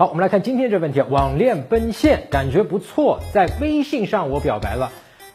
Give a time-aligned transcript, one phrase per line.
[0.00, 4.92] 好，我们来看今天这个问题，网恋奔现，感觉不错，在微信上我表白了，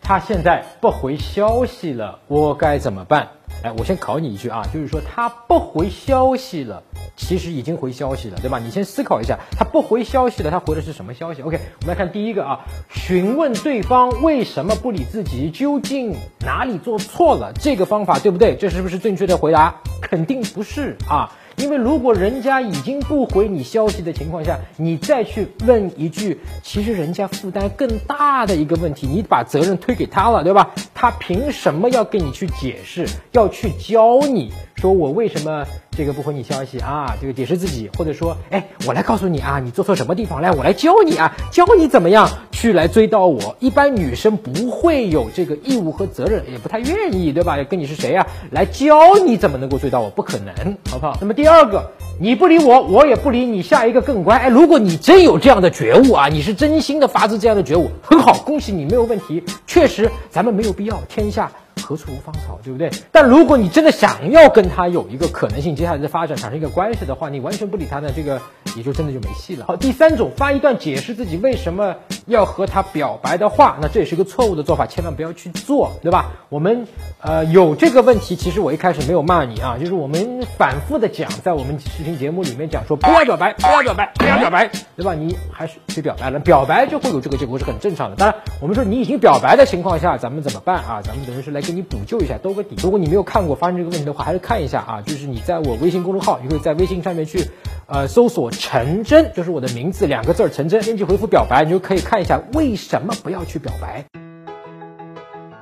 [0.00, 3.30] 他现在不回消息了，我该怎么办？
[3.64, 6.84] 哎，我先考你一句啊，就是说他不回消息了，
[7.16, 8.60] 其实已经回消息了，对吧？
[8.60, 12.60] 你先思考一下，他不回消息了，他回的是什么消息？OK，我们来看第一个啊，
[12.90, 16.14] 询问对方为什么不理自己，究竟
[16.46, 17.52] 哪里做错了？
[17.60, 18.54] 这个方法对不对？
[18.54, 19.80] 这是不是正确的回答？
[20.00, 21.32] 肯定不是啊。
[21.56, 30.70] 因为如果人家已经不回你消息的情况下，你再去问一句，其实人家负担更大的一个问题，你把责任推给他了，对吧？
[31.04, 37.14] 他凭什么要跟你去解释，要去教你说我为什么这个不回你消息啊？
[37.20, 43.54] 这个解释自己，或者说，哎，我来告诉你啊，你做错什么地方，来，我来教你啊，教你怎么样去来追到我。
[43.60, 47.62] 一般女生不会有这个义务和责任，也不太愿意，对吧？
[47.64, 48.26] 跟你是谁呀？
[48.50, 50.54] 来教你怎么能够追到我，不可能，
[50.88, 51.18] 好不好？
[51.20, 51.34] 那么。
[51.34, 54.36] 第二个，你不理我，我也不理你，下一个更乖。
[54.36, 59.42] 哎，如果你真有这样的觉悟啊，你是真心的发自这样的觉悟，很好，恭喜你，没有问题。
[59.66, 61.50] 确实，咱们没有必要，天下。
[61.82, 62.88] 何处无芳草，对不对？
[63.12, 68.40] 但如果你真的想要跟他有一个可能性接下来的发展，产生一个关系的话，你完全不理他呢，这个
[68.76, 69.66] 也就真的就没戏了。
[69.66, 71.96] 好，第三种发一段解释自己为什么
[72.26, 76.32] 要和他表白的话，那这也是个错误的做法，千万不要去做，对吧？
[76.48, 76.88] 我们
[77.20, 85.12] 呃有这个问题，其实我一开始没有骂你啊，就是我们反复的讲，在我们视频节目里面讲说不要表白，不要表白，不要表白，对吧？
[85.12, 88.16] 你还是去表白了，表白就会有这个结果是很正常的。
[88.16, 91.02] 当然，我们说你已经表白的情况下，咱们怎么办啊？
[91.04, 91.74] 咱们等于是来给。
[91.74, 92.76] 你补救一下，兜个底。
[92.80, 95.02] 如果你没有看过发生这个问题的话，还是看一下啊。
[95.04, 97.50] 就是你在我微信公众号，你会在微信上面去，
[97.86, 104.04] 呃，搜索陈真，就是我的名字两个字儿陈真，编辑回复表白，你就可以看一下为什么不要去表白。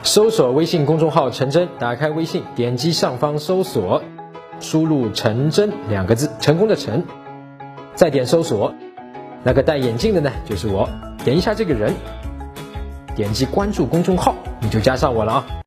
[0.04, 4.02] 搜索微信公众号陈真，打开微信，点击上方搜索，
[4.60, 7.04] 输入陈真两个字，成功的陈，
[7.94, 8.74] 再点搜索，
[9.42, 10.88] 那个戴眼镜的呢，就是我，
[11.24, 11.92] 点一下这个人，
[13.16, 15.61] 点击关注公众号，你就加上我了啊。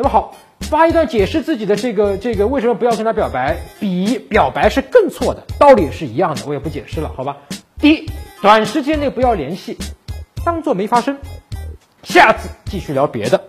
[0.00, 7.36] 那么好，发一段解释自己的这个这个为什么不要跟他表白，比表白是更错的，道理也是一样的，我也不解释了，好吧？
[7.80, 8.06] 第一，
[8.40, 9.76] 短时间内不要联系，
[10.44, 11.18] 当做没发生，
[12.04, 13.42] 下次继续聊别的。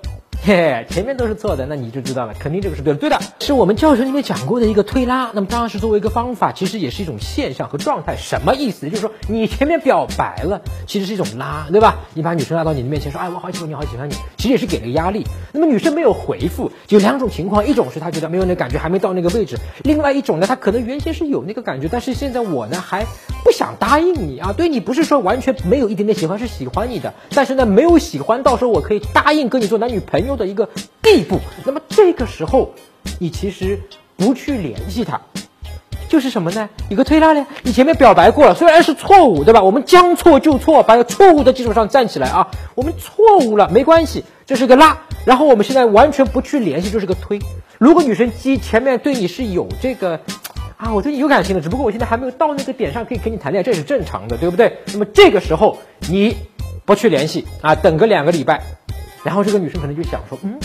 [0.50, 3.00] 嘿，前面都是错的，那你就知道了，肯定这个是对的。
[3.00, 5.30] 对的，是我们教程里面讲过的一个推拉。
[5.32, 8.16] 那么当然是作为一个方法，其实也是一种现象和状态。
[8.18, 8.90] 什么意思？
[8.90, 12.00] 就是说你前面表白了，其实是一种拉，对吧？
[12.16, 15.24] 你把女生拉到你的面前说，哎，我好喜欢你，好喜欢你，其实也是给了压力。
[15.54, 23.06] 那么女生没有回复，有两种情况，一种是她觉得没有那感觉，还没到那个位置；另外一种呢，她可能原先是有那个感觉，但是现在我呢还
[23.44, 24.54] 不想答应你啊。
[24.58, 30.30] 对你不是说完全没有一点点喜欢，是喜欢你的，但是呢没有喜欢到时候我可以答应跟你做男女朋友。
[30.40, 30.70] 的一个
[31.02, 32.74] 地步，那么这个时候，
[33.20, 33.78] 你其实
[34.16, 35.20] 不去联系他，
[36.08, 36.70] 就是什么呢？
[36.90, 37.46] 一个推拉呢？
[37.62, 39.62] 你前面表白过了，虽然是错误，对吧？
[39.62, 42.48] 我们将错就错，把错误的基础上站起来啊！
[42.74, 44.98] 我们错误了，没关系，这是个拉。
[45.26, 47.38] 然后我们现在完全不去联系，就是个推。
[47.78, 50.22] 如果女生基前面对你是有这个
[50.80, 54.78] 啊，我对你有感情的，只不过我现在还没有到那个点上可以跟你谈恋爱，这是正常的，对不对？
[54.94, 55.78] 那么这个时候
[56.10, 56.38] 你
[56.86, 58.62] 不去联系啊，等个两个礼拜。
[59.26, 60.58] 然后这个女生可能就想说，嗯，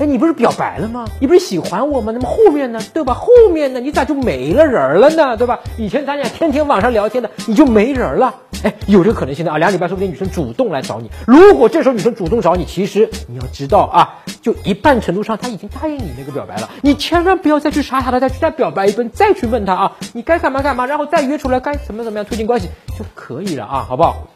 [0.00, 1.04] 哎，你不是表白了吗？
[1.20, 2.12] 你不是喜欢我吗？
[2.12, 3.14] 那么后面呢，对吧？
[3.14, 5.36] 后面呢，你咋就没了人了呢？
[5.36, 5.58] 对吧？
[5.76, 8.34] 以前咱俩天天网上聊天的，你就没人了？
[8.64, 11.10] 哎，有这个可能性的啊，两礼拜说不定女生主动来找你。
[11.26, 16.68] 如果这时候女生主动找你，其实你要知道啊，就一半程度上她已经答应你那个表白了。
[16.80, 24.32] 你千万不要再去傻傻的再去再表白一顿，再去问她啊，你该干嘛干嘛，然后再约出来该怎么怎么样推进关系就可以了啊，好不好？